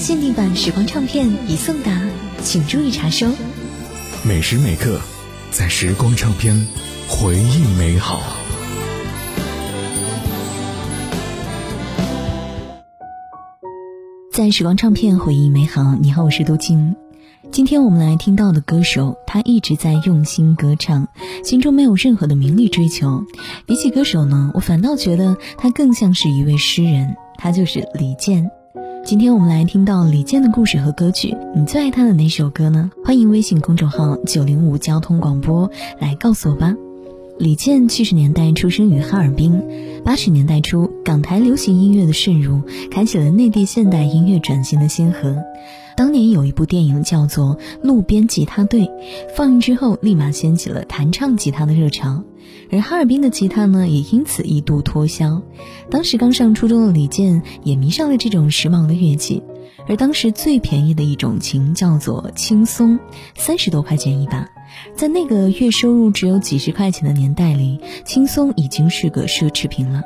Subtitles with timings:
[0.00, 2.00] 限定版时光唱片已送达，
[2.42, 3.28] 请注意查收。
[4.24, 4.98] 每时每刻，
[5.50, 6.66] 在时光唱片，
[7.06, 8.18] 回忆美好。
[14.32, 16.96] 在时光唱片回忆美好，你好，我是杜静。
[17.52, 21.08] 今天我们来听到的歌手，他一直在用心歌唱，
[21.44, 23.22] 心中没有任何的名利追求。
[23.66, 28.50] 比起歌手呢，我反倒觉得他更像是一位诗人，他就是李健。
[29.04, 32.88] 今天我们来听到李健的故事和歌曲，你最爱他的哪首歌呢？
[33.04, 35.68] 欢迎微信公众号九零五交通广播
[35.98, 36.76] 来告诉我吧。
[37.36, 39.60] 李健七十年代出生于哈尔滨，
[40.04, 45.36] 八十年代初，港台流行音乐的渗入，开启了内地现代音乐转型的先河。
[45.96, 48.82] 当年有一部电影叫做《路边吉他队》，
[49.34, 52.22] 放映之后立马掀起了弹唱吉他的热潮，
[52.70, 55.42] 而哈尔滨的吉他呢，也因此一度脱销。
[55.90, 59.42] 当时刚上初中的李健也迷上了这种时髦的乐器，
[59.88, 62.98] 而当时最便宜的一种琴叫做青松，
[63.36, 64.48] 三十多块钱一把。
[64.94, 70.04] 在那个月收入只有几十块钱的年代里，轻松已经是个奢侈品了。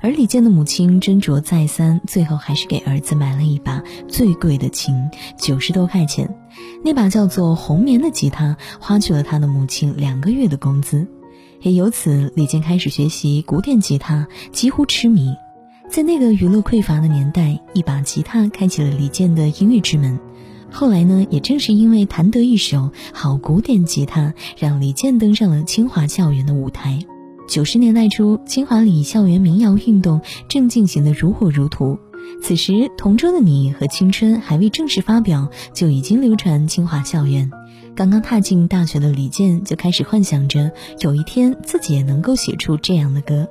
[0.00, 6.34] 而李健的母亲斟酌再三，最后还是给儿子买了一把最贵的琴，九十多块钱。
[6.84, 11.06] 那把叫做红棉的吉他，花去了他的母亲两个月的工资。
[11.62, 15.34] 也由此，李健开始学习古典吉他，几乎痴迷。
[15.90, 20.18] 在那个娱乐匮乏的年代，一把吉他开启了李健的音乐之门。
[20.70, 26.98] 后来呢，也正是因为弹得一手好古典吉他，让李健登上了清华校园的舞台。
[27.48, 31.98] 九十年代初，清华里校园民谣运动正进行的如火如荼。
[32.40, 37.50] 此时，《同桌的你》和《青春》还未正式发表，就已经流传清华校园。
[38.00, 43.46] 刚刚踏进大学的李健就开始幻想着，有一天自己也能够写出这样的歌。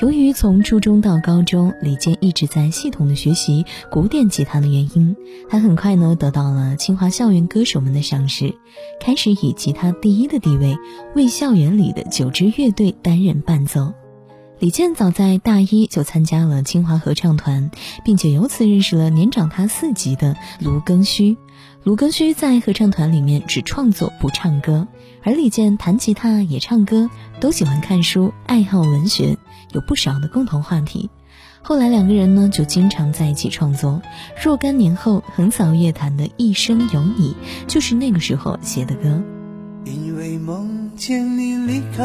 [0.00, 5.14] 由于从初中到高中，李健一直在系统的学习古典吉他的原因，
[5.48, 8.52] 他很快呢得到了清华校园歌手们的赏识，
[8.98, 10.76] 开始以吉他第一的地位
[11.14, 13.94] 为校园里的九支乐队担任伴奏。
[14.58, 17.70] 李健早在大一就参加了清华合唱团，
[18.06, 21.36] 并且由此认识了年长他四级的卢庚戌。
[21.82, 24.88] 卢庚戌在合唱团里面只创作不唱歌，
[25.22, 29.36] 而李健弹吉他也唱歌，都喜欢看书，爱好文学。
[29.72, 31.10] 有不少的共同话题，
[31.60, 34.00] 后来两个人呢就经常在一起创作。
[34.42, 37.36] 若干年后，横扫乐坛的《一生有你》
[37.66, 39.22] 就是那个时候写的歌。
[39.84, 42.04] 因为梦见你离开，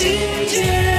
[0.00, 0.08] 今
[0.46, 0.89] 天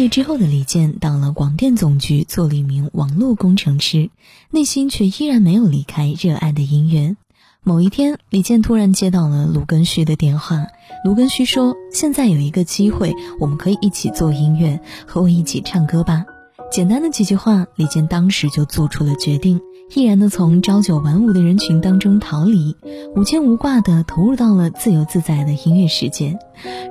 [0.00, 4.08] 业之后的李健到了广电总局做了一名网络工程师，
[4.50, 7.16] 内心却依然没有离开热爱的音乐。
[7.62, 10.66] 某一天，李健突然接到了卢庚戌的电话。
[11.04, 16.24] 卢庚戌说：“现在有一个机会，我们可以一起做音乐，和我一起唱歌吧。”
[16.72, 19.60] 简单的几句话，李健当时就做出了决定，
[19.92, 22.76] 毅然的从朝九晚五的人群当中逃离，
[23.16, 26.38] 无牵无挂的投入到了自由自在的音乐世界。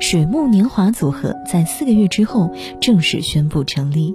[0.02, 2.52] 水木年华组合在四个月之后
[2.82, 4.14] 正式宣布成立。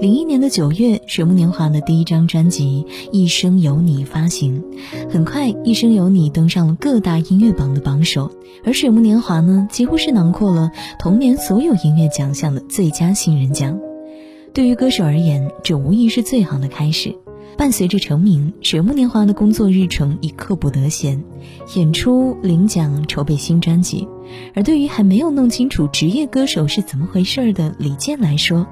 [0.00, 4.64] 零一年的九月，水木年华的第一张专辑《一生有你》发行，
[5.08, 8.32] 很快，《一生有你》登上了各大音乐榜的榜首，
[8.64, 13.78] 而水木年华呢，几乎是囊括了同年所有音乐奖项的最佳新人奖。
[14.52, 17.14] 对于歌手而言，这无疑是最好的开始。
[17.56, 21.22] 伴随着成名，水木年华的工作日程已刻不得闲，
[21.74, 24.08] 演出、领奖、筹备新专辑。
[24.54, 28.66] 而对于还没有弄清楚职业歌手是怎么回事儿的李健来说，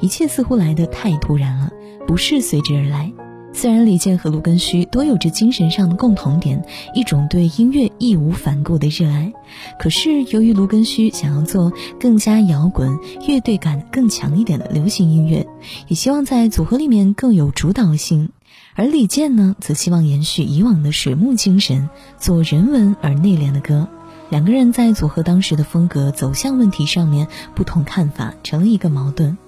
[0.00, 1.70] 一切似乎来得太突然了，
[2.06, 3.12] 不是随之而来。
[3.56, 6.62] 虽然李健和卢庚戌都有着精神上的共同点，
[6.92, 9.32] 一种对音乐义无反顾的热爱，
[9.78, 15.46] 可是由于卢庚戌想要做更加摇滚、乐队感更强一点的流行音乐，
[15.88, 18.28] 也希望在组合里面更有主导性，
[18.74, 21.88] 而李健呢，则希望延续以往的水木精神，
[22.18, 23.88] 做人文而内敛的歌。
[24.28, 29.38] 两个人在组合当时的风格走向问题上面不同看法，成了一个矛盾。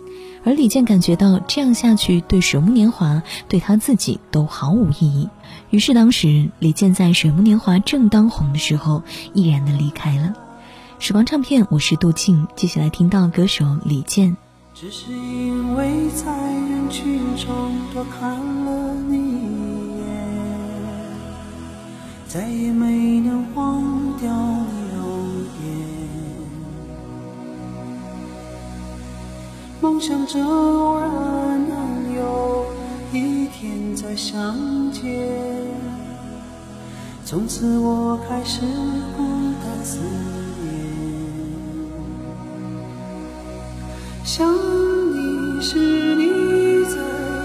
[0.49, 5.29] 而李健感觉到这样下去对水木年华、对他自己都毫无意义，
[5.69, 9.03] 于是当时李健在水木年华正当红的时候，
[9.35, 10.33] 毅然的离开了。
[10.99, 14.39] 时光唱片，我是杜静，接下来听到歌手李健。
[14.73, 18.31] 只是因为在人群中多看
[18.65, 20.07] 了你一眼，
[22.27, 24.33] 再也没能忘掉
[24.73, 24.78] 你
[29.81, 32.67] 梦想着偶然能有
[33.13, 35.03] 一天再相见，
[37.25, 38.61] 从此我开始
[39.17, 39.23] 孤
[39.63, 40.69] 单思念。
[44.25, 45.79] 想你时
[46.17, 46.97] 你在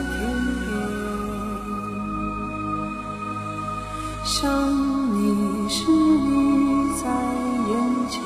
[0.09, 0.17] 天
[0.59, 0.67] 边，
[4.25, 4.41] 想
[5.13, 7.03] 你时你在
[7.69, 7.71] 眼
[8.09, 8.19] 前，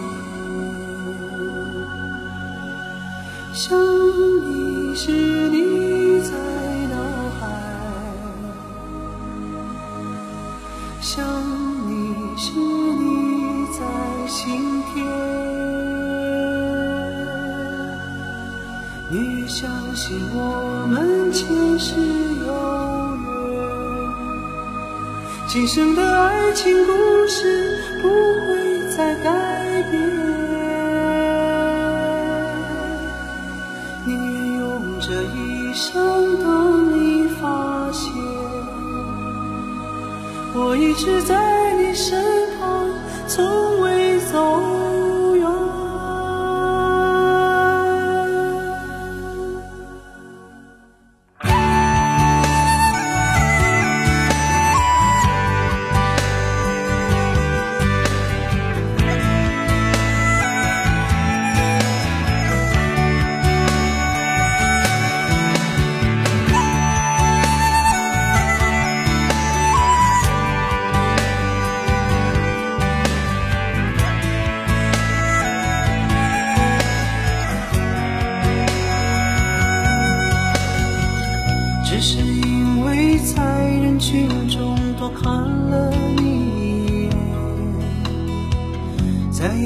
[3.59, 5.09] 想你时
[5.49, 6.29] 你在
[6.91, 6.95] 脑
[7.39, 7.41] 海，
[11.01, 11.25] 想
[11.87, 13.81] 你时你在
[14.27, 15.03] 心田。
[19.09, 21.47] 你相信我们前
[21.79, 21.95] 世
[22.45, 22.45] 有
[23.25, 23.57] 缘，
[25.47, 26.91] 今生的爱情故
[27.27, 28.07] 事不
[28.45, 28.56] 会
[40.59, 42.19] 我一直在你身
[42.59, 42.89] 旁，
[43.27, 43.86] 从未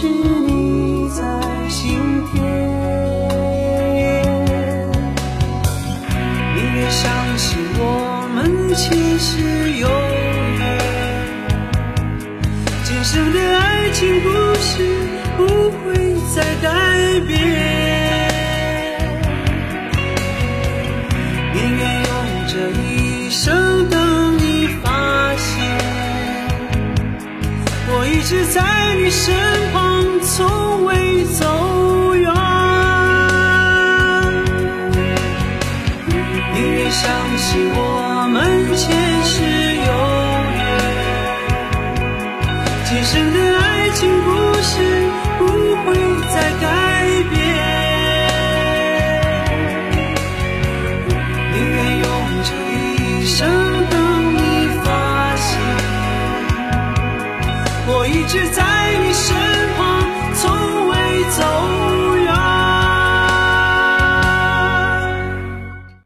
[0.00, 1.20] 是你在
[1.68, 2.42] 心田。
[6.56, 7.04] 宁愿相
[7.36, 9.28] 信我们前世
[9.72, 9.86] 有
[10.58, 10.62] 缘，
[12.82, 14.88] 今生的爱情故事
[15.36, 15.84] 不会
[16.34, 16.66] 再改
[17.28, 17.36] 变。
[21.52, 22.10] 宁愿用
[22.48, 24.00] 这一生等
[24.38, 24.88] 你发
[25.36, 25.46] 现，
[27.92, 29.34] 我一直在你身
[29.74, 29.79] 旁，
[30.40, 31.44] 从未走
[32.14, 32.32] 远。
[36.54, 37.04] 宁愿相
[37.36, 37.78] 信我
[38.32, 38.40] 们
[38.74, 38.82] 前
[39.22, 39.34] 世
[39.86, 39.92] 有
[40.56, 40.60] 缘，
[42.86, 44.28] 今生的爱情故
[44.62, 44.72] 事
[45.38, 45.40] 不
[45.84, 45.86] 会
[46.32, 46.64] 再改
[47.28, 47.36] 变。
[51.52, 52.04] 宁愿用
[52.48, 53.36] 这一生
[53.90, 53.94] 等
[54.36, 54.38] 你
[54.84, 54.88] 发
[55.36, 55.48] 现，
[57.88, 58.64] 我一直在
[61.40, 61.79] No.